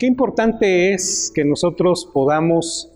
[0.00, 2.90] qué importante es que nosotros podamos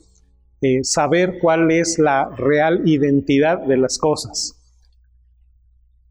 [0.62, 4.58] eh, saber cuál es la real identidad de las cosas.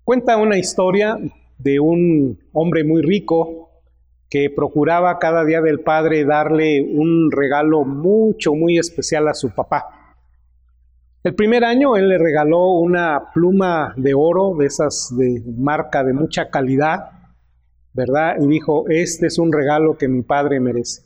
[0.04, 1.18] Cuenta una historia
[1.58, 3.72] de un hombre muy rico
[4.30, 10.16] que procuraba cada día del padre darle un regalo mucho, muy especial a su papá.
[11.24, 16.14] El primer año él le regaló una pluma de oro, de esas de marca de
[16.14, 17.23] mucha calidad,
[17.94, 18.36] ¿verdad?
[18.42, 21.04] Y dijo, este es un regalo que mi padre merece.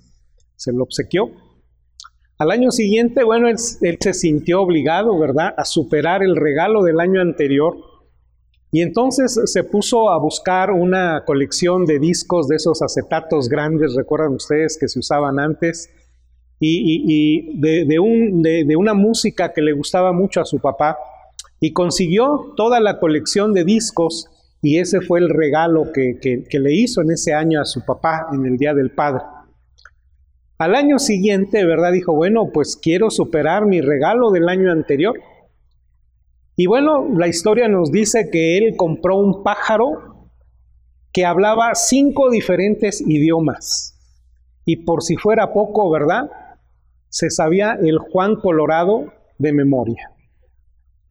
[0.56, 1.32] Se lo obsequió.
[2.38, 7.00] Al año siguiente, bueno, él, él se sintió obligado, ¿verdad?, a superar el regalo del
[7.00, 7.76] año anterior
[8.72, 14.34] y entonces se puso a buscar una colección de discos de esos acetatos grandes, recuerdan
[14.34, 15.90] ustedes que se usaban antes,
[16.60, 20.98] y, de, un, de, una música que le gustaba mucho a su papá,
[21.60, 24.30] y consiguió toda la colección de discos,
[24.62, 28.28] y ese fue el regalo que, que le hizo en ese año a su papá
[28.34, 29.24] en el Día del Padre.
[30.58, 31.92] Al año siguiente, ¿verdad?
[31.92, 35.16] Dijo, bueno, pues quiero superar mi regalo del año anterior
[36.60, 40.32] y bueno, la historia nos dice que él compró un pájaro
[41.14, 43.96] que hablaba cinco diferentes idiomas.
[44.66, 46.32] Y por si fuera poco, ¿verdad?
[47.10, 50.12] Se sabía el Juan Colorado de memoria.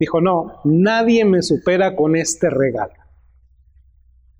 [0.01, 2.95] Dijo, no, nadie me supera con este regalo.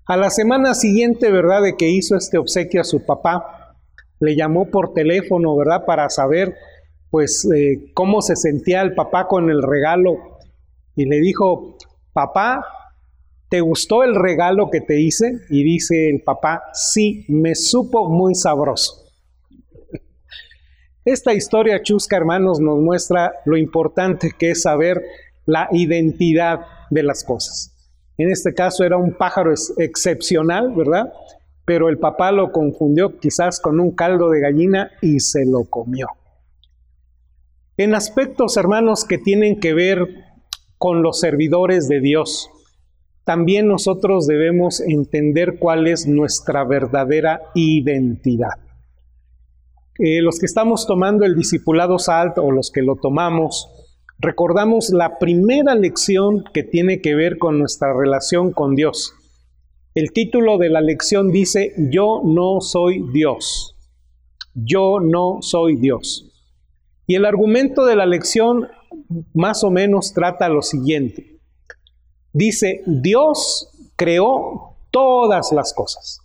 [0.07, 1.63] A la semana siguiente, ¿verdad?
[1.63, 3.75] De que hizo este obsequio a su papá,
[4.21, 5.83] le llamó por teléfono, ¿verdad?
[5.85, 6.55] Para saber,
[7.09, 10.37] pues, eh, cómo se sentía el papá con el regalo
[10.95, 11.77] y le dijo,
[12.13, 12.65] papá,
[13.49, 15.41] ¿te gustó el regalo que te hice?
[15.49, 19.11] Y dice el papá, sí, me supo muy sabroso.
[21.03, 25.03] Esta historia chusca, hermanos, nos muestra lo importante que es saber
[25.45, 27.76] la identidad de las cosas.
[28.17, 31.13] En este caso era un pájaro excepcional, ¿verdad?
[31.65, 36.07] Pero el papá lo confundió quizás con un caldo de gallina y se lo comió.
[37.77, 40.07] En aspectos, hermanos, que tienen que ver
[40.77, 42.49] con los servidores de Dios.
[43.23, 48.57] También nosotros debemos entender cuál es nuestra verdadera identidad.
[49.99, 53.86] Eh, los que estamos tomando el discipulado SALT o los que lo tomamos,
[54.19, 59.13] recordamos la primera lección que tiene que ver con nuestra relación con Dios.
[59.93, 63.75] El título de la lección dice, yo no soy Dios.
[64.53, 66.31] Yo no soy Dios.
[67.05, 68.67] Y el argumento de la lección
[69.33, 71.39] más o menos trata lo siguiente.
[72.33, 76.19] Dice, Dios creó todas las cosas.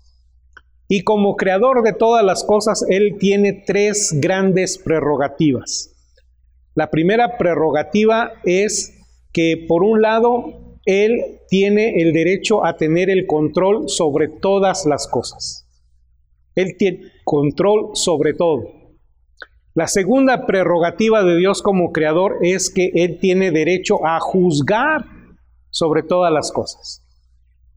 [0.89, 5.92] Y como creador de todas las cosas, Él tiene tres grandes prerrogativas.
[6.75, 8.99] La primera prerrogativa es
[9.33, 15.07] que, por un lado, Él tiene el derecho a tener el control sobre todas las
[15.07, 15.67] cosas.
[16.55, 18.65] Él tiene control sobre todo.
[19.75, 25.07] La segunda prerrogativa de Dios como creador es que Él tiene derecho a juzgar
[25.71, 27.03] sobre todas las cosas.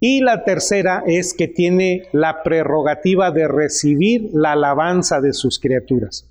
[0.02, 6.30] Y la tercera es que tiene la prerrogativa de recibir la alabanza de sus criaturas.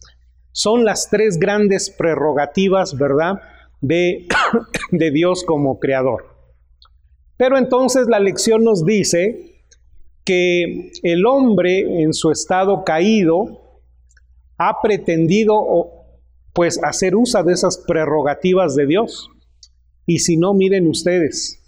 [0.57, 3.41] Son las tres grandes prerrogativas, ¿verdad?,
[3.81, 6.27] de, Dios como creador.
[7.37, 9.65] Pero entonces la lección nos dice
[10.25, 13.63] que el hombre en su estado caído,
[14.57, 15.91] ha pretendido
[16.53, 19.29] pues hacer uso de esas prerrogativas de Dios.
[20.07, 21.61] Y si no, miren ustedes,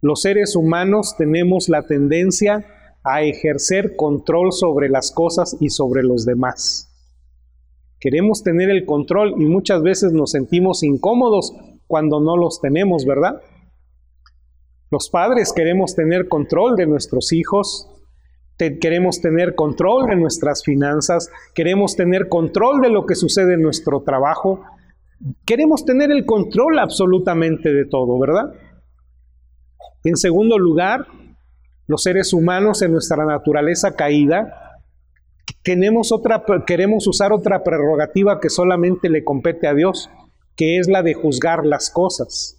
[0.00, 2.64] los seres humanos tenemos la tendencia
[3.02, 6.91] a ejercer control sobre las cosas y sobre los demás.
[8.02, 11.54] Queremos tener el control y muchas veces nos sentimos incómodos
[11.86, 13.40] cuando no los tenemos, ¿verdad?
[14.90, 17.88] Los padres queremos tener control de nuestros hijos,
[18.58, 24.02] queremos tener control de nuestras finanzas, queremos tener control de lo que sucede en nuestro
[24.02, 24.64] trabajo,
[25.46, 28.52] queremos tener el control absolutamente de todo, ¿verdad?
[30.02, 31.06] En segundo lugar,
[31.86, 34.71] los seres humanos en nuestra naturaleza caída,
[35.62, 40.10] tenemos otra, queremos usar otra prerrogativa que solamente le compete a Dios,
[40.56, 42.56] que es la de juzgar las cosas.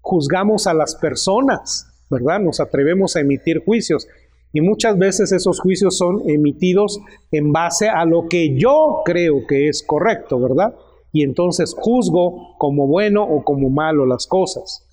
[0.00, 2.40] Juzgamos a las personas, ¿verdad?
[2.40, 4.06] Nos atrevemos a emitir juicios.
[4.52, 7.00] Y muchas veces esos juicios son emitidos
[7.30, 10.74] en base a lo que yo creo que es correcto, ¿verdad?
[11.12, 14.86] Y entonces juzgo como bueno o como malo las cosas.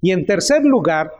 [0.00, 1.10] Y en tercer lugar,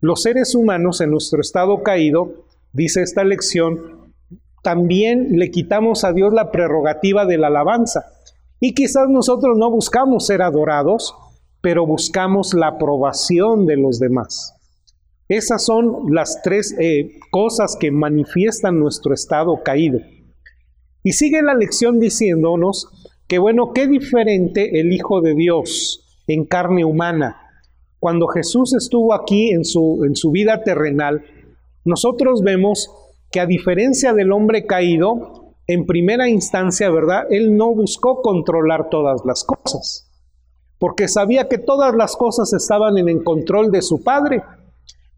[0.00, 4.05] los seres humanos en nuestro estado caído, dice esta lección,
[4.66, 8.06] también le quitamos a Dios la prerrogativa de la alabanza.
[8.58, 11.14] Y quizás nosotros no buscamos ser adorados,
[11.60, 14.56] pero buscamos la aprobación de los demás.
[15.28, 20.00] Esas son las tres eh, cosas que manifiestan nuestro estado caído.
[21.04, 22.88] Y sigue la lección diciéndonos
[23.28, 27.36] que bueno, qué diferente el Hijo de Dios en carne humana.
[28.00, 31.22] Cuando Jesús estuvo aquí en su, en su vida terrenal,
[31.84, 32.90] nosotros vemos
[33.30, 37.24] que a diferencia del hombre caído, en primera instancia, ¿verdad?
[37.30, 40.08] Él no buscó controlar todas las cosas,
[40.78, 44.42] porque sabía que todas las cosas estaban en el control de su Padre,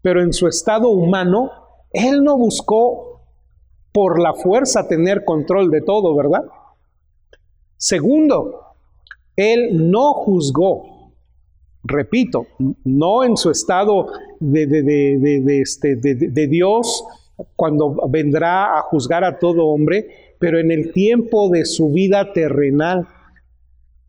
[0.01, 1.51] pero en su estado humano,
[1.91, 3.21] Él no buscó
[3.91, 6.45] por la fuerza tener control de todo, ¿verdad?
[7.77, 8.75] Segundo,
[9.35, 11.11] Él no juzgó,
[11.83, 12.47] repito,
[12.83, 14.07] no en su estado
[14.39, 17.05] de, de, de, este, de Dios
[17.55, 23.07] cuando vendrá a juzgar a todo hombre, pero en el tiempo de su vida terrenal,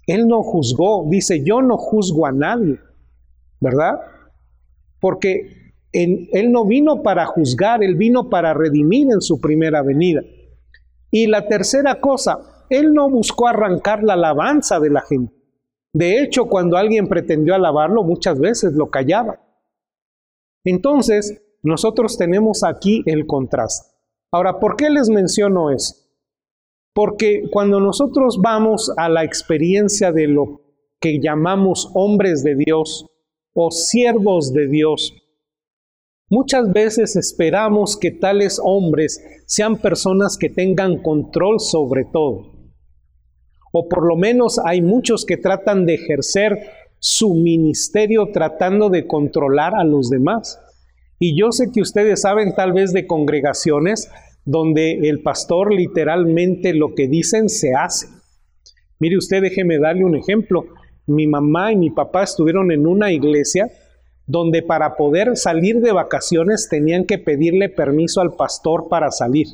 [0.06, 2.78] Él no juzgó, dice, yo no juzgo a nadie,
[3.60, 4.00] ¿verdad?
[5.00, 10.22] Porque Él no vino para juzgar, Él vino para redimir en su primera venida.
[11.10, 15.34] Y la tercera cosa, Él no buscó arrancar la alabanza de la gente.
[15.92, 19.40] De hecho, cuando alguien pretendió alabarlo, muchas veces lo callaba.
[20.64, 23.88] Entonces, nosotros tenemos aquí el contraste.
[24.32, 25.94] Ahora, ¿por qué les menciono eso?
[26.94, 30.60] Porque cuando nosotros vamos a la experiencia de lo
[31.00, 33.06] que llamamos hombres de Dios
[33.54, 35.14] o siervos de Dios,
[36.28, 42.60] muchas veces esperamos que tales hombres sean personas que tengan control sobre todo.
[43.72, 46.58] O por lo menos hay muchos que tratan de ejercer
[46.98, 50.60] su ministerio tratando de controlar a los demás.
[51.22, 54.10] Y yo sé que ustedes saben tal vez de congregaciones
[54.46, 58.08] donde el pastor literalmente lo que dicen se hace.
[58.98, 60.64] Mire usted, déjeme darle un ejemplo.
[61.06, 63.70] Mi mamá y mi papá estuvieron en una iglesia
[64.26, 69.46] donde para poder salir de vacaciones tenían que pedirle permiso al pastor para salir.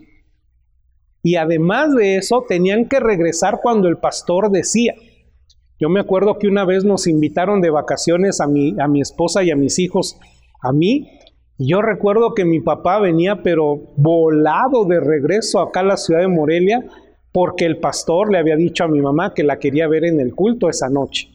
[1.25, 4.95] Y además de eso, tenían que regresar cuando el pastor decía.
[5.81, 9.43] Yo me acuerdo que una vez nos invitaron de vacaciones a mi, a mi esposa
[9.43, 10.17] y a mis hijos,
[10.63, 11.11] a mí
[11.59, 16.29] yo recuerdo que mi papá venía pero volado de regreso acá a la ciudad de
[16.29, 16.85] Morelia
[17.33, 20.35] porque el pastor le había dicho a mi mamá que la quería ver en el
[20.35, 21.29] culto esa noche.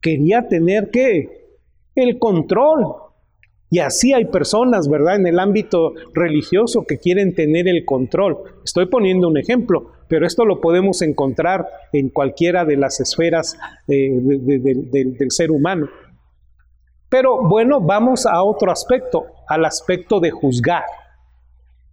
[0.00, 1.58] Quería tener que
[1.94, 2.86] el control.
[3.70, 5.16] Y así hay personas, ¿verdad?
[5.16, 8.38] En el ámbito religioso que quieren tener el control.
[8.64, 13.58] Estoy poniendo un ejemplo, pero esto lo podemos encontrar en cualquiera de las esferas
[13.88, 15.88] eh, del ser humano.
[17.12, 20.84] Pero bueno, vamos a otro aspecto, al aspecto de juzgar.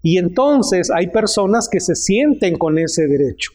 [0.02, 3.52] Y entonces hay personas que se sienten con ese derecho.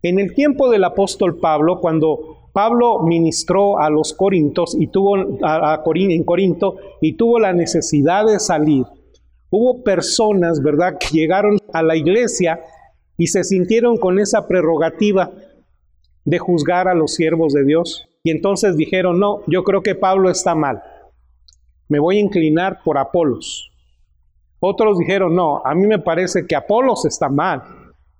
[0.00, 6.24] En el tiempo del apóstol Pablo, cuando Pablo ministró a los corintos y tuvo en
[6.24, 8.86] Corinto y tuvo la necesidad de salir,
[9.50, 12.58] hubo personas, ¿verdad?, que llegaron a la iglesia
[13.18, 15.30] y se sintieron con esa prerrogativa
[16.24, 18.09] de juzgar a los siervos de Dios.
[18.22, 20.82] Y entonces dijeron, no, yo creo que Pablo está mal.
[21.88, 23.70] Me voy a inclinar por Apolos.
[24.60, 27.62] Otros dijeron, no, a mí me parece que Apolos está mal.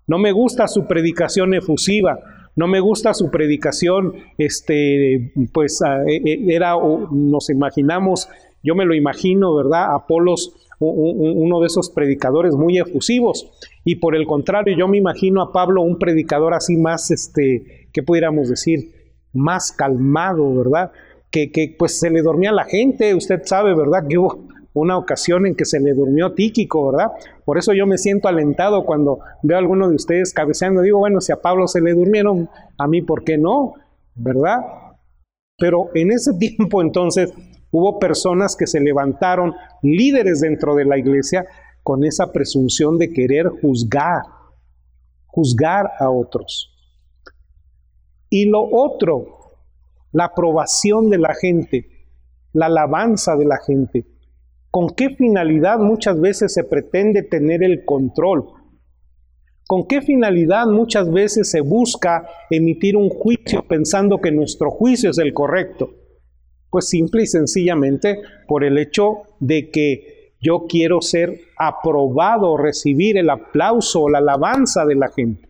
[0.06, 2.19] No me gusta su predicación efusiva.
[2.56, 6.75] No me gusta su predicación, este, pues ah, e, e, era,
[7.11, 8.29] nos imaginamos,
[8.62, 9.95] yo me lo imagino, ¿verdad?
[9.95, 13.49] Apolos, uno de esos predicadores muy efusivos.
[13.85, 18.02] Y por el contrario, yo me imagino a Pablo un predicador así más, este, ¿qué
[18.02, 19.00] pudiéramos decir?
[19.32, 20.92] Más calmado, ¿verdad?
[21.30, 24.06] Que, que, pues se le dormía a la gente, usted sabe, ¿verdad?
[24.08, 27.12] Que hubo una ocasión en que se le durmió Tíquico, ¿verdad?
[27.44, 31.20] Por eso yo me siento alentado cuando veo a alguno de ustedes cabeceando, digo, bueno,
[31.20, 33.75] si a Pablo se le durmieron, a mí, ¿por qué no?
[34.14, 34.60] ¿Verdad?
[35.58, 37.32] Pero en ese tiempo entonces
[37.70, 41.46] hubo personas que se levantaron, líderes dentro de la iglesia,
[41.82, 44.22] con esa presunción de querer juzgar,
[45.26, 46.69] juzgar a otros.
[48.30, 49.26] Y lo otro,
[50.12, 51.88] la aprobación de la gente,
[52.52, 54.06] la alabanza de la gente.
[54.70, 58.44] ¿Con qué finalidad muchas veces se pretende tener el control?
[59.66, 65.18] ¿Con qué finalidad muchas veces se busca emitir un juicio pensando que nuestro juicio es
[65.18, 65.90] el correcto?
[66.70, 73.28] Pues simple y sencillamente por el hecho de que yo quiero ser aprobado, recibir el
[73.28, 75.50] aplauso o la alabanza de la gente.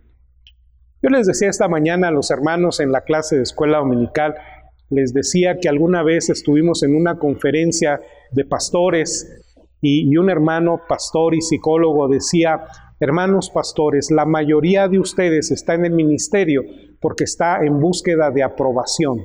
[1.02, 4.35] Yo les decía esta mañana a los hermanos en la clase de escuela dominical,
[4.90, 8.02] les decía que alguna vez estuvimos en una conferencia
[8.33, 12.64] de pastores y, un hermano pastor y psicólogo decía,
[12.99, 16.64] hermanos pastores, la mayoría de ustedes está en el ministerio
[17.00, 19.21] porque está en búsqueda de aprobación.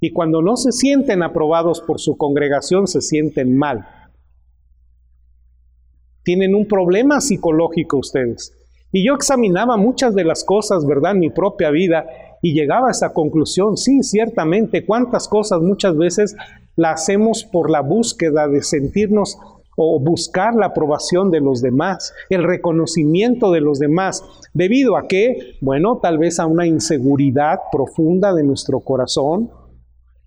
[0.00, 3.86] Y cuando no se sienten aprobados por su congregación, se sienten mal.
[6.24, 8.61] Tienen un problema psicológico ustedes.
[8.92, 12.04] Y yo examinaba muchas de las cosas, ¿verdad?, en mi propia vida
[12.42, 16.36] y llegaba a esa conclusión, sí, ciertamente, cuántas cosas muchas veces
[16.76, 19.38] las hacemos por la búsqueda de sentirnos
[19.76, 24.22] o buscar la aprobación de los demás, el reconocimiento de los demás,
[24.52, 29.50] debido a que, bueno, tal vez a una inseguridad profunda de nuestro corazón,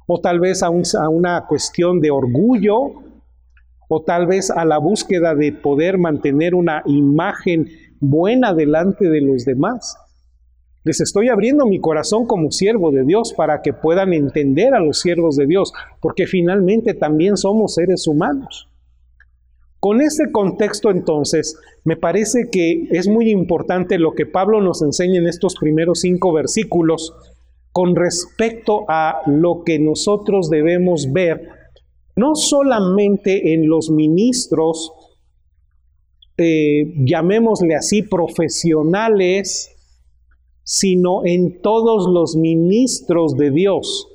[0.07, 3.03] o tal vez a una cuestión de orgullo,
[3.87, 7.67] o tal vez a la búsqueda de poder mantener una imagen
[8.09, 9.97] buena delante de los demás.
[10.83, 14.99] Les estoy abriendo mi corazón como siervo de Dios para que puedan entender a los
[14.99, 18.69] siervos de Dios, porque finalmente también somos seres humanos.
[19.79, 25.19] Con este contexto entonces, me parece que es muy importante lo que Pablo nos enseña
[25.19, 27.13] en estos primeros cinco versículos
[27.71, 31.49] con respecto a lo que nosotros debemos ver,
[32.15, 34.91] no solamente en los ministros,
[36.37, 39.71] eh, llamémosle así, profesionales,
[40.63, 44.07] sino en todos los ministros de Dios.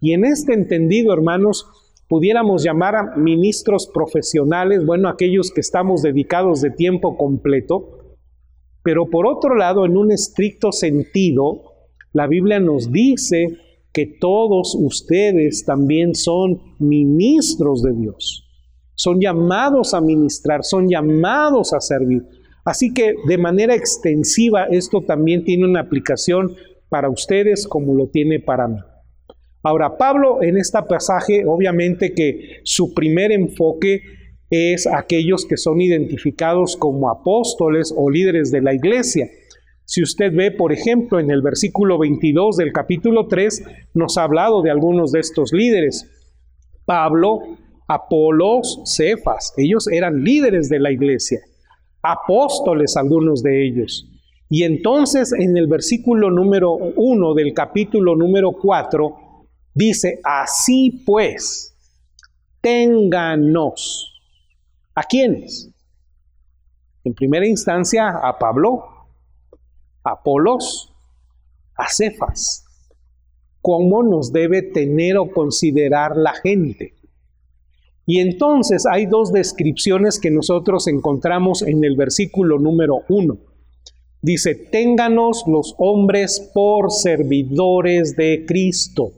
[0.00, 1.66] Y en este entendido, hermanos,
[2.08, 8.16] pudiéramos llamar a ministros profesionales, bueno, aquellos que estamos dedicados de tiempo completo,
[8.82, 11.62] pero por otro lado, en un estricto sentido,
[12.12, 13.58] la Biblia nos dice
[13.92, 18.49] que todos ustedes también son ministros de Dios.
[19.00, 22.22] Son llamados a ministrar, son llamados a servir.
[22.66, 26.54] Así que de manera extensiva esto también tiene una aplicación
[26.90, 28.76] para ustedes como lo tiene para mí.
[29.62, 34.02] Ahora, Pablo en este pasaje, obviamente que su primer enfoque
[34.50, 39.30] es aquellos que son identificados como apóstoles o líderes de la iglesia.
[39.86, 43.64] Si usted ve, por ejemplo, en el versículo 22 del capítulo 3,
[43.94, 46.06] nos ha hablado de algunos de estos líderes.
[46.84, 47.56] Pablo,
[47.92, 51.40] Apolos, Cefas, ellos eran líderes de la iglesia,
[52.02, 54.06] apóstoles algunos de ellos.
[54.48, 59.30] Y entonces en el versículo número 1 del capítulo número 4,
[59.74, 61.74] Dice, así pues,
[62.60, 64.06] ténganos.
[64.94, 65.70] ¿A quiénes?
[67.04, 68.84] En primera instancia a Pablo,
[70.04, 70.92] Apolos,
[71.76, 72.64] a Cefas.
[73.62, 76.99] ¿Cómo nos debe tener o considerar la gente?
[78.10, 83.38] Y entonces hay dos descripciones que nosotros encontramos en el versículo número uno.
[84.22, 89.12] Dice, ténganos los hombres por servidores de Cristo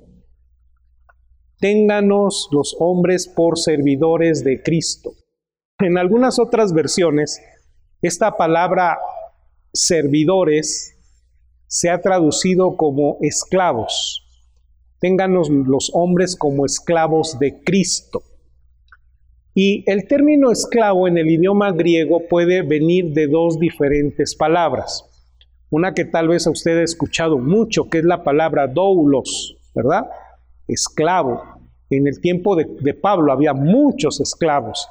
[1.63, 5.13] ténganos los hombres por servidores de Cristo.
[5.79, 7.41] En algunas otras versiones,
[8.03, 8.99] esta palabra
[9.73, 10.97] servidores
[11.69, 14.27] se ha traducido como esclavos.
[14.99, 18.25] Ténganos los hombres como esclavos de Cristo.
[19.55, 25.05] Y el término esclavo en el idioma griego puede venir de dos diferentes palabras.
[25.69, 30.07] Una que tal vez usted ha escuchado mucho, que es la palabra doulos, ¿verdad?
[30.69, 31.43] Esclavo.
[31.91, 34.89] En el tiempo de, Pablo había muchos esclavos,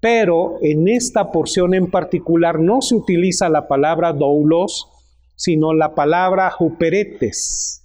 [0.00, 4.86] pero en esta porción en particular no se utiliza la palabra doulos,
[5.34, 7.82] sino la palabra juperetes.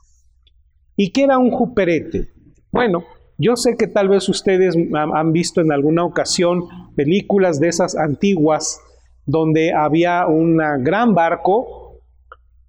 [0.97, 2.27] ¿Y qué era un juperete?
[2.71, 3.05] Bueno,
[3.39, 6.63] yo sé que tal vez ustedes han visto en alguna ocasión
[6.95, 8.81] películas de esas antiguas
[9.25, 12.01] donde había un gran barco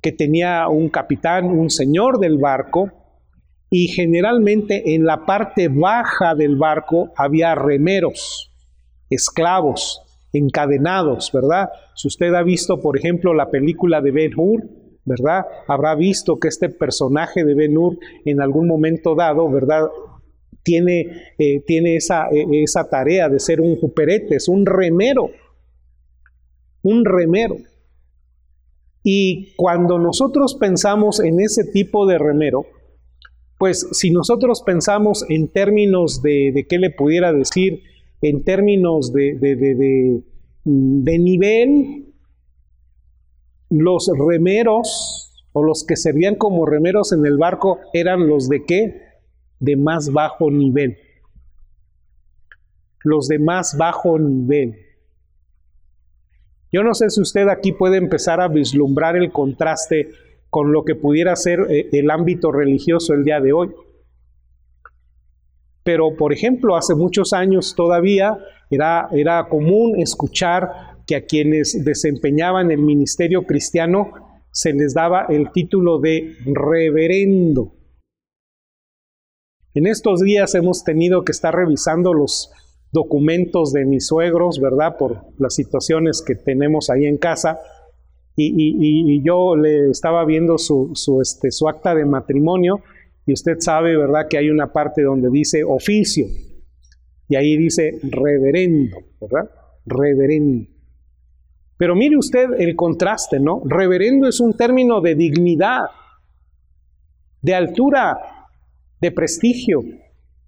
[0.00, 2.90] que tenía un capitán, un señor del barco,
[3.68, 8.52] y generalmente en la parte baja del barco había remeros,
[9.10, 11.68] esclavos, encadenados, ¿verdad?
[11.94, 14.62] Si usted ha visto, por ejemplo, la película de Ben Hur,
[15.04, 15.44] ¿verdad?
[15.66, 19.88] Habrá visto que este personaje de Ben Hur en algún momento dado, ¿verdad?
[20.62, 25.30] Tiene, eh, tiene esa, eh, esa tarea de ser un juperete, es un remero,
[26.82, 27.56] un remero.
[29.02, 32.66] Y cuando nosotros pensamos en ese tipo de remero,
[33.60, 37.82] pues si nosotros pensamos en términos de, qué le pudiera decir,
[38.22, 39.34] en términos de,
[40.64, 42.06] de, nivel,
[43.68, 49.09] los remeros o los que servían como remeros en el barco eran los de qué?
[49.60, 50.98] De más bajo nivel.
[53.04, 54.76] Los de más bajo nivel.
[56.72, 60.10] Yo no sé si usted aquí puede empezar a vislumbrar el contraste
[60.50, 63.70] con lo que pudiera ser eh, el ámbito religioso el día de hoy.
[65.82, 68.38] Pero, por ejemplo, hace muchos años todavía
[68.70, 70.70] era, era común escuchar
[71.06, 74.12] que a quienes desempeñaban el ministerio cristiano
[74.52, 77.72] se les daba el título de reverendo.
[79.72, 82.50] En estos días hemos tenido que estar revisando los
[82.92, 84.96] documentos de mis suegros, ¿verdad?
[84.98, 87.60] Por las situaciones que tenemos ahí en casa
[88.34, 92.80] y, yo le estaba viendo su, este, su acta de matrimonio
[93.26, 96.26] y usted sabe, ¿verdad?, que hay una parte donde dice oficio
[97.28, 99.50] y ahí dice reverendo, ¿verdad?
[99.86, 100.68] Reverendo.
[101.76, 103.62] Pero mire usted el contraste, ¿no?
[103.64, 105.84] Reverendo es un término de dignidad,
[107.40, 108.39] de altura,
[109.00, 109.82] de prestigio.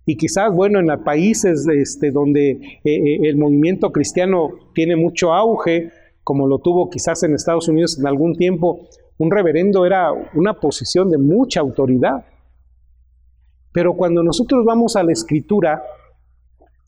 [0.05, 5.33] Y quizás, bueno, en los países este, donde eh, eh, el movimiento cristiano tiene mucho
[5.33, 5.91] auge,
[6.25, 11.11] como lo tuvo quizás en Estados Unidos en algún tiempo, un reverendo era una posición
[11.11, 12.25] de mucha autoridad.
[13.73, 15.83] Pero cuando nosotros vamos a la escritura,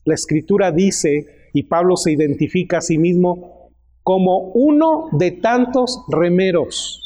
[0.03, 3.71] la escritura dice, y Pablo se identifica a sí mismo
[4.03, 7.04] como uno de tantos remeros.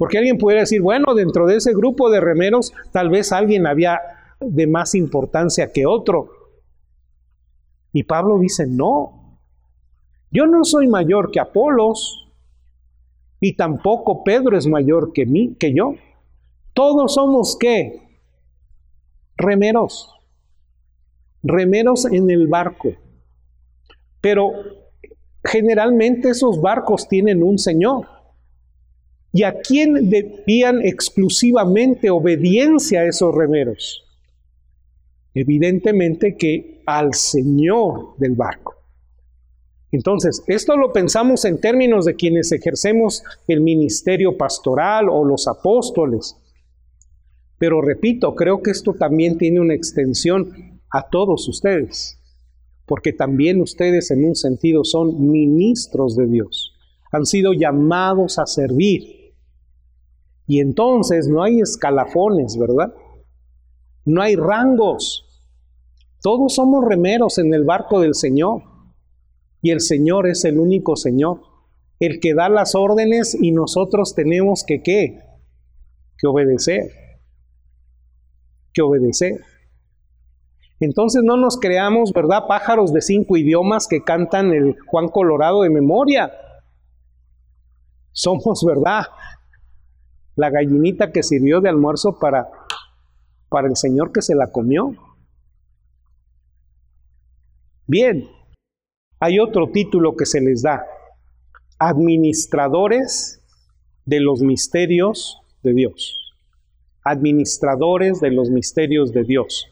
[0.00, 4.00] Porque alguien pudiera decir, bueno, dentro de ese grupo de remeros tal vez alguien había
[4.40, 6.30] de más importancia que otro.
[7.92, 9.38] Y Pablo dice, no,
[10.30, 12.28] yo no soy mayor que Apolos,
[13.40, 15.96] y tampoco Pedro es mayor que mí, que yo.
[16.72, 18.00] Todos somos qué?
[19.36, 20.14] remeros,
[21.42, 22.94] remeros en el barco.
[24.22, 24.52] Pero
[25.44, 28.19] generalmente esos barcos tienen un señor.
[29.32, 34.04] ¿Y a quién debían exclusivamente obediencia a esos remeros?
[35.34, 38.74] Evidentemente que al señor del barco.
[39.92, 46.36] Entonces, esto lo pensamos en términos de quienes ejercemos el ministerio pastoral o los apóstoles.
[47.58, 52.18] Pero repito, creo que esto también tiene una extensión a todos ustedes,
[52.86, 56.72] porque también ustedes en un sentido son ministros de Dios,
[57.12, 59.19] han sido llamados a servir.
[60.50, 62.92] Y entonces no hay escalafones, ¿verdad?
[64.04, 65.24] No hay rangos.
[66.20, 68.62] Todos somos remeros en el barco del Señor.
[69.62, 71.42] Y el Señor es el único Señor,
[72.00, 75.20] el que da las órdenes y nosotros tenemos que qué?
[76.18, 76.90] Que obedecer
[78.72, 79.40] que obedecer.
[80.80, 82.46] Entonces no nos creamos, ¿verdad?
[82.48, 86.32] Pájaros de cinco idiomas que cantan el Juan Colorado de memoria.
[88.12, 89.02] Somos, ¿verdad?
[90.40, 92.48] La gallinita que sirvió de almuerzo para,
[93.50, 94.94] para el Señor que se la comió.
[97.86, 98.26] Bien,
[99.18, 100.86] hay otro título que se les da.
[101.78, 103.42] Administradores
[104.06, 106.16] de los misterios de Dios
[107.04, 109.66] administradores de los misterios de Dios.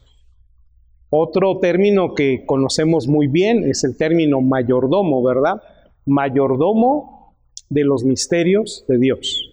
[1.09, 5.61] Otro término que conocemos muy bien es el término mayordomo, ¿verdad?
[6.05, 7.35] Mayordomo
[7.69, 9.48] de los misterios de Dios.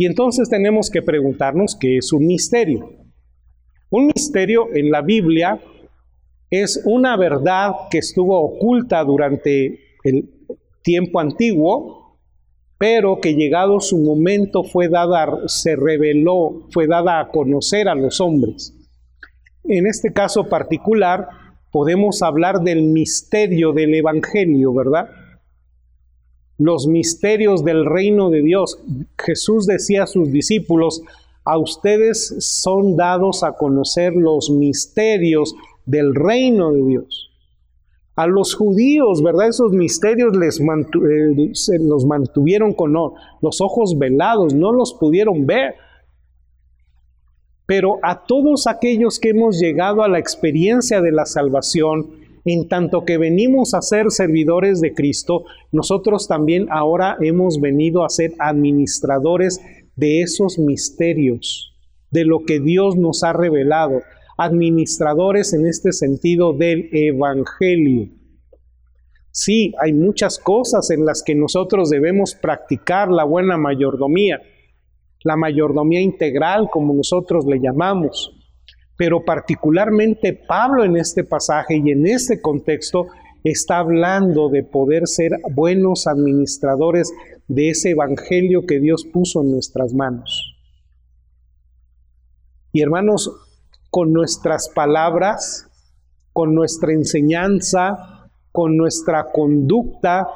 [0.00, 2.88] Y entonces tenemos que preguntarnos qué es un misterio.
[3.90, 5.60] Un misterio en la Biblia
[6.48, 10.30] es una verdad que estuvo oculta durante el
[10.82, 12.18] tiempo antiguo,
[12.78, 18.22] pero que llegado su momento fue dada, se reveló, fue dada a conocer a los
[18.22, 18.74] hombres.
[19.64, 21.28] En este caso particular,
[21.70, 25.10] podemos hablar del misterio del Evangelio, ¿verdad?
[26.60, 28.78] Los misterios del reino de Dios.
[29.18, 31.02] Jesús decía a sus discípulos,
[31.44, 37.30] a ustedes son dados a conocer los misterios del reino de Dios
[38.20, 39.48] a los judíos, ¿verdad?
[39.48, 45.74] Esos misterios les eh, se los mantuvieron con los ojos velados, no los pudieron ver.
[47.64, 52.10] Pero a todos aquellos que hemos llegado a la experiencia de la salvación,
[52.44, 58.08] en tanto que venimos a ser servidores de Cristo, nosotros también ahora hemos venido a
[58.08, 59.60] ser administradores
[59.96, 61.74] de esos misterios,
[62.10, 64.00] de lo que Dios nos ha revelado
[64.38, 68.08] administradores en este sentido del Evangelio.
[69.32, 74.40] Sí, hay muchas cosas en las que nosotros debemos practicar la buena mayordomía,
[75.22, 78.34] la mayordomía integral como nosotros le llamamos.
[79.00, 83.06] Pero particularmente Pablo en este pasaje y en este contexto
[83.42, 87.10] está hablando de poder ser buenos administradores
[87.48, 90.54] de ese evangelio que Dios puso en nuestras manos.
[92.72, 93.32] Y hermanos,
[93.88, 95.66] con nuestras palabras,
[96.34, 100.28] con nuestra enseñanza, con nuestra conducta,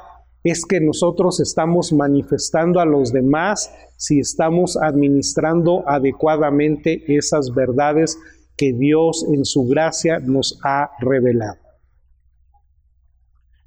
[0.43, 8.19] es que nosotros estamos manifestando a los demás si estamos administrando adecuadamente esas verdades
[8.57, 11.59] que Dios en su gracia nos ha revelado.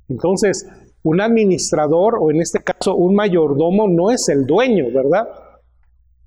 [0.10, 0.68] Entonces,
[1.04, 5.28] un administrador o en este caso un mayordomo no es el dueño, ¿verdad?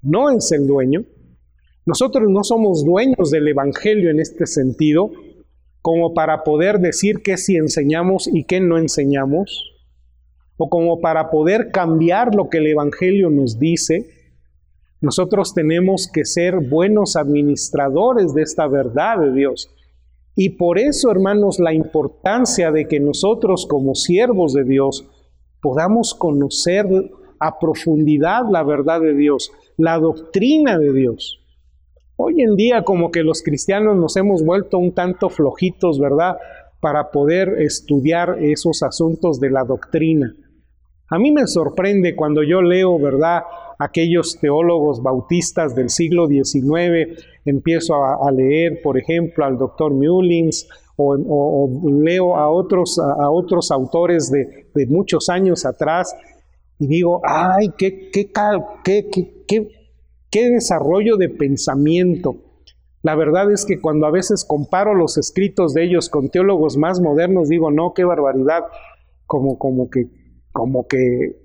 [0.02, 1.04] No es el dueño,
[1.86, 5.10] nosotros no somos dueños del Evangelio en este sentido,
[5.82, 9.72] como para poder decir qué si enseñamos y qué no enseñamos,
[10.56, 14.06] o como para poder cambiar lo que el Evangelio nos dice,
[15.00, 19.74] nosotros tenemos que ser buenos administradores de esta verdad de Dios.
[20.36, 25.08] Y por eso, hermanos, la importancia de que nosotros como siervos de Dios
[25.62, 26.86] podamos conocer
[27.38, 31.38] a profundidad la verdad de Dios, la doctrina de Dios.
[32.16, 36.36] Hoy en día como que los cristianos nos hemos vuelto un tanto flojitos, ¿verdad?
[36.80, 40.34] Para poder estudiar esos asuntos de la doctrina.
[41.10, 43.42] A mí me sorprende cuando yo leo, ¿verdad?
[43.78, 51.68] Aquellos teólogos bautistas del siglo XIX, empiezo a, leer, por ejemplo, al doctor Mullins, o,
[52.02, 56.14] leo a otros, a, otros autores de, muchos años atrás,
[56.78, 58.30] y digo, ay, qué, qué,
[58.84, 59.10] qué,
[59.46, 59.80] qué
[60.30, 62.36] qué desarrollo de pensamiento.
[63.02, 67.00] La verdad es que cuando a veces comparo los escritos de ellos con teólogos más
[67.00, 68.64] modernos, digo, no, qué barbaridad,
[69.26, 70.06] como, como que,
[70.52, 71.36] como que,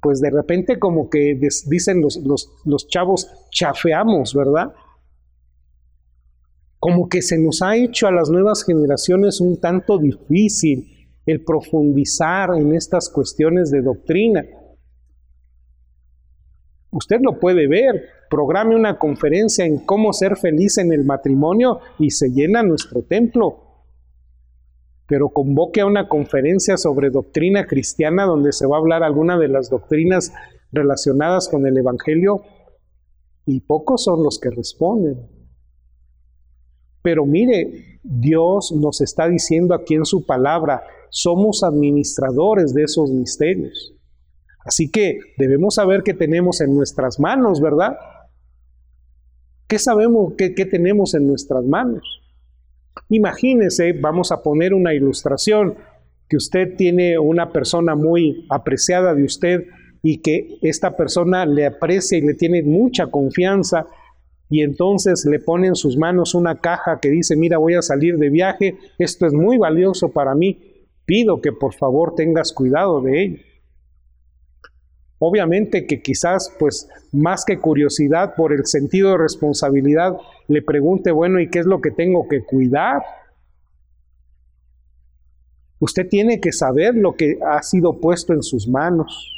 [0.00, 2.16] pues de repente como que dicen los,
[2.64, 4.72] los, chavos, chafeamos, ¿verdad?
[6.78, 10.94] Como que se nos ha hecho a las nuevas generaciones un tanto difícil
[11.26, 14.44] el profundizar en estas cuestiones de doctrina.
[16.90, 22.10] Usted lo puede ver, programe una conferencia en cómo ser feliz en el matrimonio y
[22.10, 23.67] se llena nuestro templo.
[25.08, 29.48] Pero convoque a una conferencia sobre doctrina cristiana donde se va a hablar alguna de
[29.48, 30.32] las doctrinas
[30.70, 32.42] relacionadas con el Evangelio
[33.46, 35.26] y pocos son los que responden.
[37.02, 43.94] Pero mire, Dios nos está diciendo aquí en su palabra, somos administradores de esos misterios.
[44.64, 47.96] Así que debemos saber qué tenemos en nuestras manos, ¿verdad?
[49.66, 52.02] ¿Qué sabemos qué, tenemos en nuestras manos?
[53.08, 55.76] Imagínese, vamos a poner una ilustración,
[56.28, 59.64] que usted tiene una persona muy apreciada de usted
[60.02, 63.86] y que esta persona le aprecia y le tiene mucha confianza
[64.50, 68.16] y entonces le pone en sus manos una caja que dice, mira, voy a salir
[68.16, 70.58] de viaje, esto es muy valioso para mí,
[71.04, 73.38] pido que por favor tengas cuidado de ello.
[75.18, 81.40] Obviamente que quizás, pues, más que curiosidad por el sentido de responsabilidad, le pregunte, bueno,
[81.40, 83.02] ¿y qué es lo que tengo que cuidar?
[85.80, 89.32] Usted tiene que saber lo que ha sido puesto en sus manos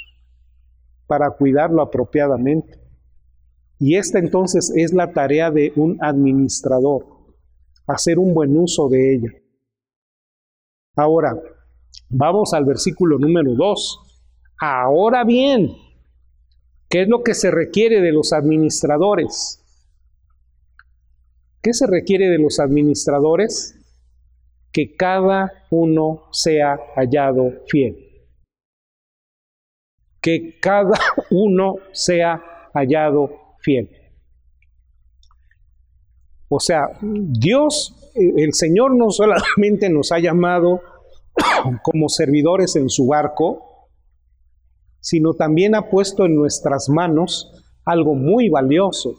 [1.07, 2.79] para cuidarlo apropiadamente.
[3.79, 7.07] Y esta entonces es la tarea de un administrador,
[7.87, 9.31] hacer un buen uso de ella.
[10.97, 11.35] Ahora,
[12.11, 14.10] vamos al versículo número 2.
[14.61, 15.75] Ahora bien,
[16.91, 19.57] ¿qué es lo que se requiere de los administradores?
[21.63, 23.75] ¿Qué se requiere de los administradores?
[24.71, 28.29] Que cada uno sea hallado fiel.
[30.21, 30.99] Que cada
[31.31, 32.43] uno sea
[32.75, 33.91] hallado fiel.
[36.51, 40.83] O sea, Dios, el Señor no solamente nos ha llamado
[41.83, 43.70] como servidores en su barco,
[45.01, 47.53] sino también ha puesto en nuestras manos
[47.85, 49.17] algo muy valioso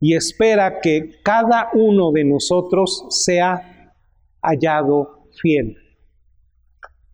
[0.00, 3.94] y espera que cada uno de nosotros sea
[4.42, 5.76] hallado fiel.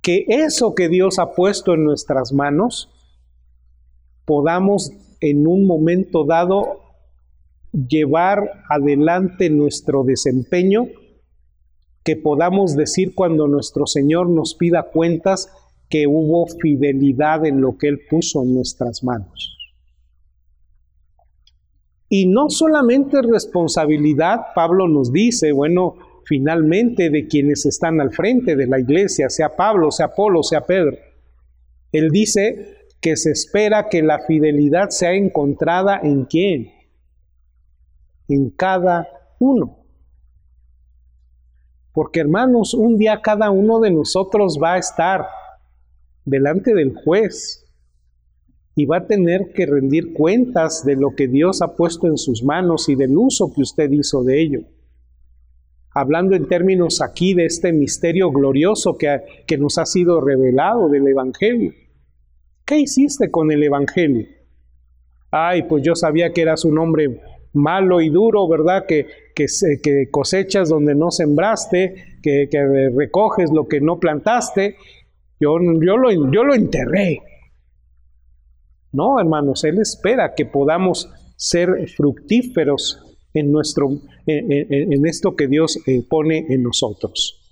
[0.00, 2.90] Que eso que Dios ha puesto en nuestras manos
[4.24, 6.82] podamos en un momento dado
[7.72, 10.86] llevar adelante nuestro desempeño,
[12.04, 15.52] que podamos decir cuando nuestro Señor nos pida cuentas,
[15.88, 19.56] que hubo fidelidad en lo que Él puso en nuestras manos.
[22.08, 28.66] Y no solamente responsabilidad, Pablo nos dice, bueno, finalmente de quienes están al frente de
[28.66, 30.96] la iglesia, sea Pablo, sea Apolo, sea Pedro.
[31.92, 36.72] Él dice que se espera que la fidelidad sea encontrada en quién?
[38.28, 39.78] En cada uno.
[41.92, 45.26] Porque hermanos, un día cada uno de nosotros va a estar
[46.26, 47.62] delante del juez
[48.74, 52.42] y va a tener que rendir cuentas de lo que Dios ha puesto en sus
[52.44, 54.60] manos y del uso que usted hizo de ello.
[55.94, 61.08] Hablando en términos aquí de este misterio glorioso que, que nos ha sido revelado del
[61.08, 61.72] Evangelio.
[62.66, 64.26] ¿Qué hiciste con el Evangelio?
[65.30, 67.18] Ay, pues yo sabía que eras un hombre
[67.54, 68.84] malo y duro, ¿verdad?
[68.86, 69.46] Que, que,
[69.82, 74.76] que cosechas donde no sembraste, que, que recoges lo que no plantaste,
[75.40, 77.22] yo, yo, lo, yo lo enterré.
[78.92, 83.02] No, hermanos, Él espera que podamos ser fructíferos
[83.34, 83.90] en, nuestro,
[84.26, 87.42] en, esto que Dios eh, pone en nosotros.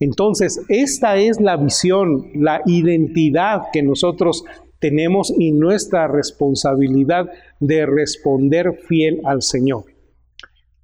[0.00, 4.44] Entonces, esta es la visión, la identidad que nosotros
[4.78, 7.28] tenemos y nuestra responsabilidad
[7.58, 9.84] de responder fiel al Señor.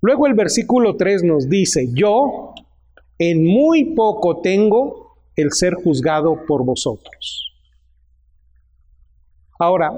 [0.00, 2.52] Luego el versículo 3 nos dice, yo
[3.18, 5.03] en muy poco tengo
[5.36, 7.52] el ser juzgado por vosotros.
[9.58, 9.92] Ahora,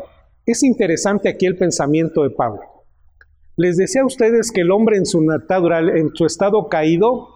[0.45, 2.63] es interesante aquí el pensamiento de Pablo.
[3.57, 7.29] Les decía a ustedes que el hombre en su en su estado caído,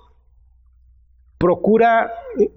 [1.38, 2.52] procura eh,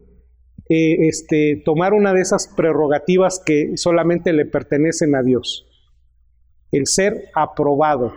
[0.69, 5.65] eh, este, tomar una de esas prerrogativas que solamente le pertenecen a Dios,
[6.71, 8.13] el ser aprobado.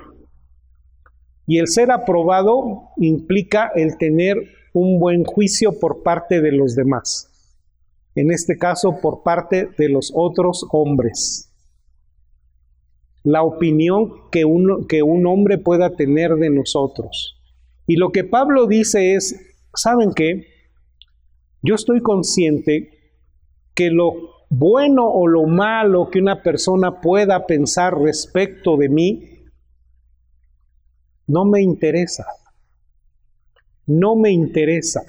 [1.47, 4.37] Y el ser aprobado implica el tener
[4.79, 7.31] un buen juicio por parte de los demás,
[8.15, 11.51] en este caso por parte de los otros hombres.
[13.23, 14.45] La opinión que,
[14.87, 17.41] que un hombre pueda tener de nosotros.
[17.87, 19.35] Y lo que Pablo dice es,
[19.75, 20.47] ¿saben qué?
[21.62, 22.91] Yo estoy consciente
[23.75, 24.12] que lo
[24.51, 29.31] bueno o lo malo que una persona pueda pensar respecto de mí
[31.27, 32.27] no me interesa.
[33.87, 35.03] No me interesa.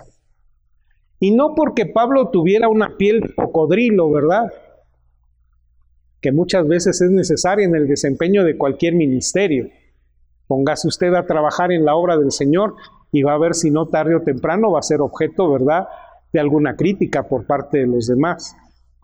[1.19, 4.51] Y no porque Pablo tuviera una piel cocodrilo, ¿verdad?
[6.21, 9.69] Que muchas veces es necesaria en el desempeño de cualquier ministerio.
[10.47, 12.75] Póngase usted a trabajar en la obra del Señor
[13.11, 15.87] y va a ver si no tarde o temprano va a ser objeto, ¿verdad?,
[16.31, 18.55] de alguna crítica por parte de los demás.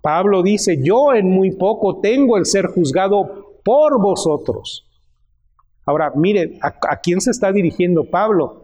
[0.02, 4.86] Pablo dice, yo en muy poco tengo el ser juzgado por vosotros.
[5.86, 8.63] Ahora, mire, ¿a, ¿a, quién se está dirigiendo Pablo?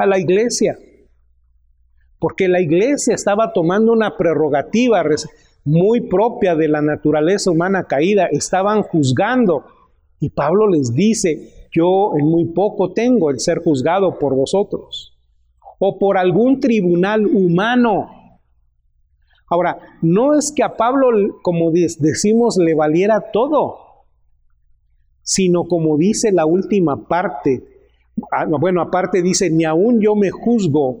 [0.00, 0.78] A la iglesia.
[2.18, 5.04] Porque la iglesia estaba tomando una prerrogativa
[5.62, 8.24] muy propia de la naturaleza humana caída.
[8.32, 9.66] Estaban juzgando.
[10.18, 15.18] Y Pablo les dice, yo en muy poco tengo el ser juzgado por vosotros
[15.78, 18.08] o por algún tribunal humano.
[19.48, 21.08] Ahora, no es que a Pablo,
[21.42, 24.06] como decimos, le valiera todo,
[25.20, 27.79] sino como dice la última parte,
[28.58, 31.00] bueno, aparte dice, ni aún yo me juzgo,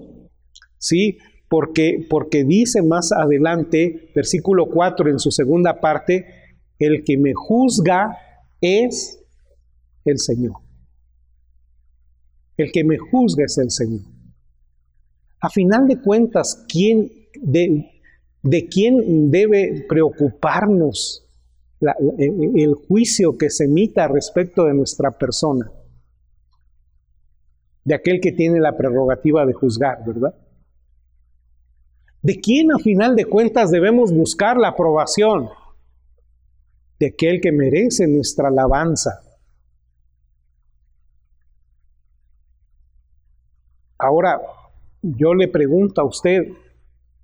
[0.78, 1.18] ¿sí?
[1.48, 6.26] Porque, porque dice más adelante, versículo 4 en su segunda parte,
[6.78, 8.16] el que me juzga
[8.60, 9.22] es
[10.04, 10.54] el Señor.
[12.56, 14.02] El que me juzga es el Señor.
[15.40, 17.90] A final de cuentas, ¿quién de,
[18.42, 21.26] de quién debe preocuparnos
[22.18, 25.70] el juicio que se emita respecto de nuestra persona?
[27.84, 30.34] De aquel que tiene la prerrogativa de juzgar, ¿verdad?
[32.22, 35.48] ¿De quién a final de cuentas debemos buscar la aprobación?
[36.98, 39.22] De aquel que merece nuestra alabanza.
[43.98, 44.40] Ahora,
[45.02, 46.42] yo le pregunto a usted,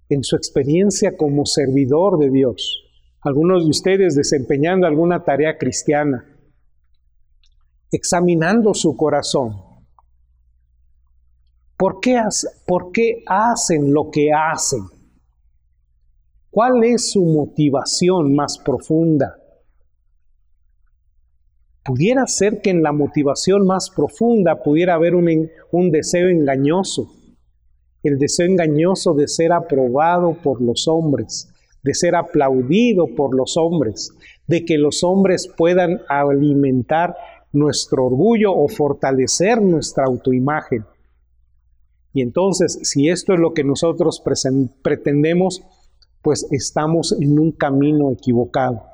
[0.09, 2.85] en su experiencia como servidor de Dios,
[3.21, 6.25] algunos de ustedes desempeñando alguna tarea cristiana,
[7.91, 9.66] examinando su corazón,
[11.77, 12.21] ¿por qué,
[12.67, 14.83] ¿por qué hacen lo que hacen?
[16.51, 19.37] ¿Cuál es su motivación más profunda?
[21.85, 27.13] Pudiera ser que en la motivación más profunda pudiera haber un, un deseo engañoso
[28.07, 34.13] el deseo engañoso de ser aprobado por los hombres, de ser aplaudido por los hombres,
[34.47, 37.17] de que los hombres puedan alimentar
[37.53, 40.85] nuestro orgullo o fortalecer nuestra autoimagen.
[42.17, 44.23] Y entonces, si esto es lo que nosotros
[44.83, 45.63] pretendemos,
[46.23, 48.85] pues estamos en un camino equivocado.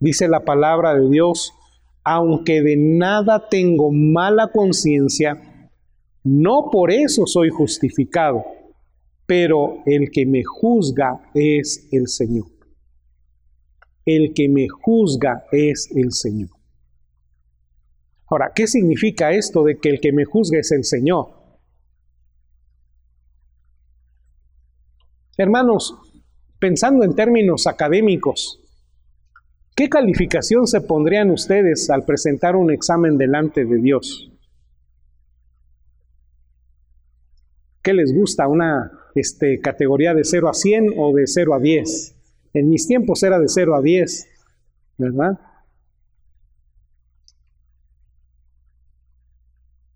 [0.00, 1.52] Dice la palabra de Dios,
[2.02, 5.70] aunque de nada tengo mala conciencia,
[6.24, 8.42] no por eso soy justificado,
[9.26, 12.46] pero el que me juzga es el Señor.
[14.06, 16.48] El que me juzga es el Señor.
[18.28, 21.41] Ahora, ¿qué significa esto de que el que me juzga es el Señor?
[25.36, 25.96] Hermanos,
[26.58, 28.60] pensando en términos académicos,
[29.74, 34.30] ¿qué calificación se pondrían ustedes al presentar un examen delante de Dios?
[37.82, 38.46] ¿Qué les gusta?
[38.46, 42.14] ¿Una este, categoría de 0 a 100 o de 0 a 10?
[42.52, 44.28] En mis tiempos era de 0 a 10,
[44.98, 45.40] ¿verdad?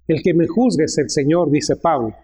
[0.08, 2.16] El que me juzgue es el Señor, dice Pablo.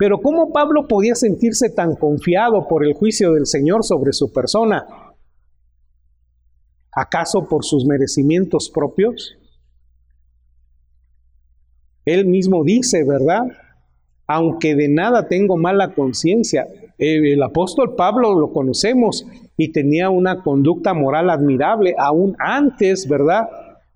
[0.00, 4.84] Pero ¿cómo Pablo podía sentirse tan confiado por el juicio del Señor sobre su persona?
[6.90, 9.36] ¿Acaso por sus merecimientos propios?
[12.06, 13.42] Él mismo dice, ¿verdad?
[14.32, 16.68] aunque de nada tengo mala conciencia.
[16.98, 23.48] El apóstol Pablo lo conocemos y tenía una conducta moral admirable, aún antes, ¿verdad?,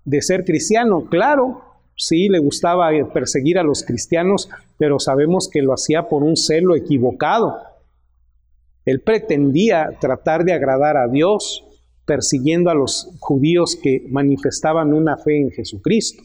[0.03, 1.05] de ser cristiano.
[1.09, 1.61] Claro,
[1.95, 6.75] sí le gustaba perseguir a los cristianos, pero sabemos que lo hacía por un celo
[6.75, 7.57] equivocado.
[8.85, 11.63] Él pretendía tratar de agradar a Dios,
[12.05, 16.23] persiguiendo a los judíos que manifestaban una fe en Jesucristo.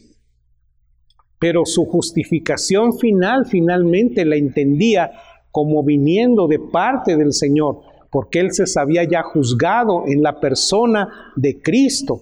[1.39, 5.11] Pero su justificación final finalmente la entendía
[5.49, 7.79] como viniendo de parte del Señor,
[8.11, 12.21] porque él se sabía ya juzgado en la persona de Cristo.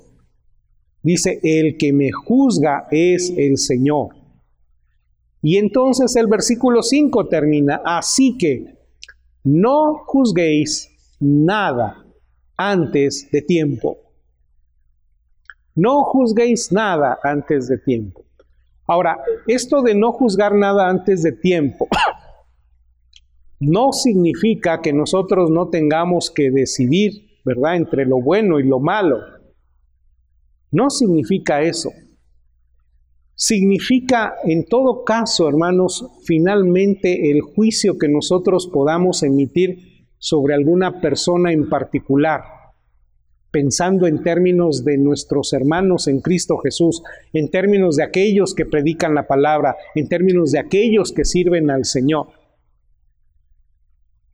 [1.02, 4.16] Dice, el que me juzga es el Señor.
[5.42, 8.78] Y entonces el versículo 5 termina, así que
[9.44, 12.06] no juzguéis nada
[12.58, 13.98] antes de tiempo.
[15.76, 18.26] No juzguéis nada antes de tiempo.
[18.86, 21.88] Ahora, esto de no juzgar nada antes de tiempo
[23.60, 29.39] no significa que nosotros no tengamos que decidir, ¿verdad?, entre lo bueno y lo malo.
[30.72, 31.92] No significa eso.
[33.36, 41.54] Significa, en todo caso, hermanos, finalmente el juicio que nosotros podamos emitir sobre alguna persona
[41.54, 42.42] en particular,
[43.50, 47.02] pensando en términos de nuestros hermanos en Cristo Jesús,
[47.32, 51.86] en términos de aquellos que predican la palabra, en términos de aquellos que sirven al
[51.86, 52.28] Señor.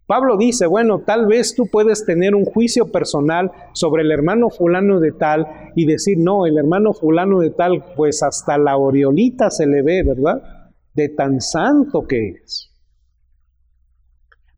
[0.08, 5.00] Pablo dice, bueno, tal vez tú puedes tener un juicio personal sobre el hermano fulano
[5.00, 9.66] de tal y decir, no, el hermano fulano de tal, pues hasta la oriolita se
[9.66, 10.44] le ve, ¿verdad?
[10.94, 12.72] De tan santo que es.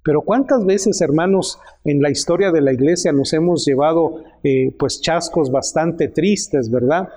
[0.04, 5.02] Pero cuántas veces, hermanos, en la historia de la iglesia nos hemos llevado eh, pues
[5.02, 7.10] chascos bastante tristes, ¿verdad?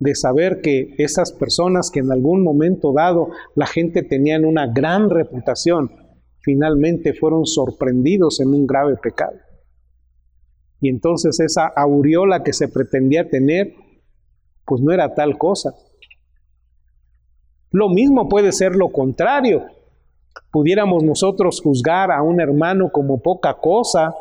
[0.00, 5.10] De saber que esas personas que en algún momento dado la gente tenían una gran
[5.10, 5.90] reputación,
[6.46, 9.36] finalmente fueron sorprendidos en un grave pecado.
[10.80, 13.74] Y entonces esa aureola que se pretendía tener,
[14.64, 15.74] pues no era tal cosa.
[17.70, 19.76] Lo mismo puede ser lo contrario
[20.50, 24.14] pudiéramos nosotros juzgar a un hermano como poca cosa,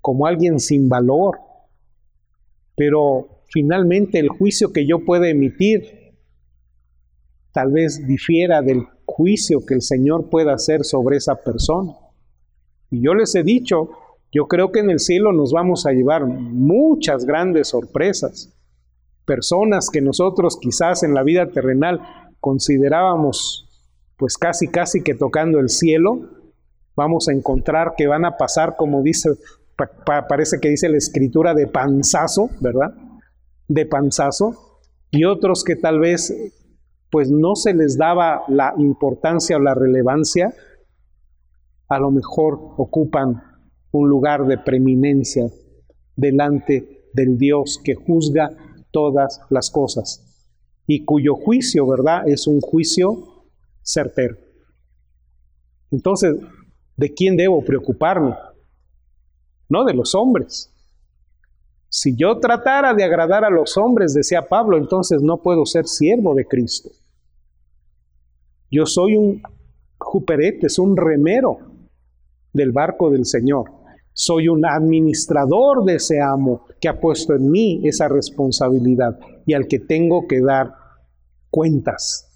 [0.00, 1.38] como alguien sin valor,
[2.76, 6.14] pero finalmente el juicio que yo pueda emitir
[7.52, 11.94] tal vez difiera del juicio que el Señor pueda hacer sobre esa persona.
[12.90, 13.90] Y yo les he dicho,
[14.32, 18.52] yo creo que en el cielo nos vamos a llevar muchas grandes sorpresas.
[19.24, 22.00] Personas que nosotros quizás en la vida terrenal
[22.40, 23.66] considerábamos
[24.16, 26.20] pues casi, casi que tocando el cielo,
[26.94, 29.30] vamos a encontrar que van a pasar, como dice,
[30.28, 32.94] parece que dice la escritura, de panzazo, ¿verdad?
[33.68, 36.34] De panzazo, y otros que tal vez,
[37.10, 40.52] pues no se les daba la importancia o la relevancia,
[41.88, 43.42] a lo mejor ocupan
[43.92, 45.44] un lugar de preeminencia
[46.16, 48.50] delante del Dios que juzga
[48.90, 50.22] todas las cosas
[50.86, 52.28] y cuyo juicio, ¿verdad?
[52.28, 53.44] Es un juicio
[53.82, 54.36] certero.
[55.90, 56.36] Entonces,
[56.96, 58.34] ¿de quién debo preocuparme?
[59.68, 60.72] No de los hombres.
[61.88, 66.34] Si yo tratara de agradar a los hombres, decía Pablo, entonces no puedo ser siervo
[66.34, 66.90] de Cristo.
[68.70, 69.42] Yo soy un
[70.62, 71.58] es un remero
[72.52, 73.70] del barco del Señor.
[74.12, 79.66] Soy un administrador de ese amo que ha puesto en mí esa responsabilidad y al
[79.68, 80.72] que tengo que dar
[81.50, 82.26] cuentas.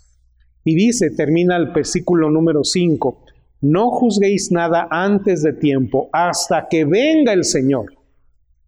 [0.62, 3.24] Y dice, termina el versículo número 5,
[3.62, 7.86] no juzguéis nada antes de tiempo hasta que venga el Señor,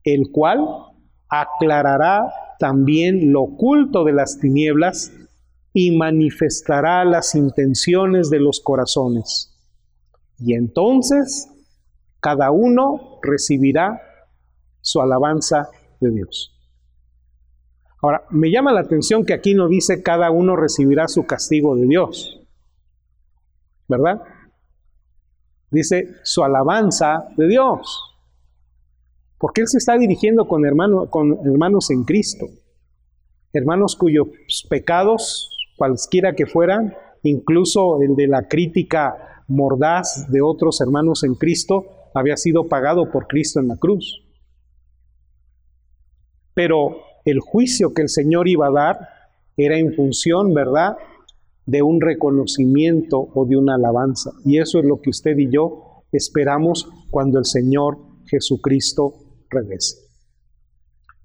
[0.05, 0.67] el cual
[1.29, 5.13] aclarará también lo oculto de las tinieblas
[5.73, 9.53] y manifestará las intenciones de los corazones.
[10.39, 11.49] Y entonces
[12.21, 14.01] cada uno recibirá
[14.81, 15.69] su alabanza
[16.01, 16.53] de Dios.
[18.03, 21.87] Ahora, me llama la atención que aquí no dice cada uno recibirá su castigo de
[21.87, 22.41] Dios.
[23.89, 24.23] ¿Verdad?
[25.71, 28.12] Dice su alabanza de Dios.
[29.43, 30.63] Porque Él se está dirigiendo con,
[31.09, 32.47] con hermanos en Cristo.
[33.53, 34.29] Hermanos cuyos
[34.71, 41.87] pecados, cualquiera que fueran, incluso el de la crítica mordaz de otros hermanos en Cristo,
[42.15, 44.23] había sido pagado por Cristo en la cruz.
[46.55, 49.09] Pero el juicio que el Señor iba a dar
[49.57, 50.95] era en función, ¿verdad?,
[51.67, 54.31] de un reconocimiento o de una alabanza.
[54.45, 59.22] Y eso es lo que usted y yo esperamos cuando el Señor Jesucristo
[59.53, 59.99] regrese.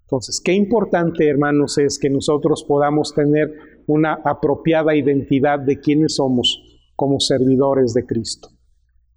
[0.03, 3.51] Entonces, qué importante, hermanos, es que nosotros podamos tener
[3.87, 6.61] una apropiada identidad de quiénes somos
[6.95, 8.49] como servidores de Cristo.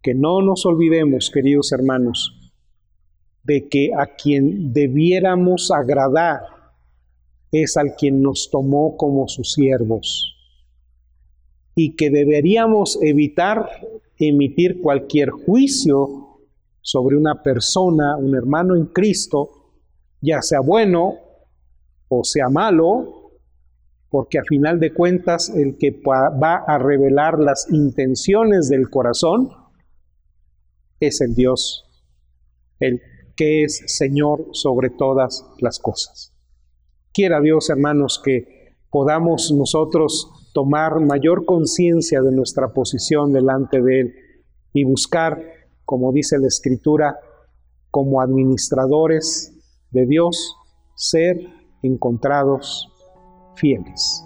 [0.03, 2.53] Que no nos olvidemos, queridos hermanos,
[3.45, 6.41] de que a quien debiéramos agradar
[7.53, 10.37] es al quien nos tomó como sus siervos
[11.75, 13.69] y que deberíamos evitar
[14.19, 16.30] emitir cualquier juicio
[16.83, 19.51] sobre una persona, un hermano en Cristo,
[20.21, 21.15] ya sea bueno
[22.09, 23.21] o sea malo,
[24.09, 29.51] porque a final de cuentas el que va a revelar las intenciones del corazón
[30.99, 31.85] es el Dios,
[32.81, 33.01] el
[33.37, 36.35] que es Señor sobre todas las cosas.
[37.13, 44.15] Quiera Dios, hermanos, que podamos nosotros tomar mayor conciencia de nuestra posición delante de Él
[44.73, 45.41] y buscar,
[45.91, 47.19] como dice la Escritura,
[47.91, 49.53] como administradores
[49.91, 50.55] de Dios,
[50.95, 51.37] ser
[51.83, 52.87] encontrados
[53.57, 54.25] fieles.